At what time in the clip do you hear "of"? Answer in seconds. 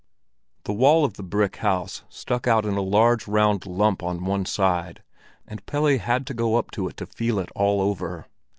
1.05-1.13